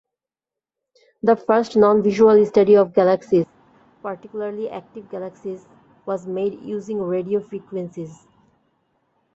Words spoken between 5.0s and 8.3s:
galaxies, was made using radio frequencies.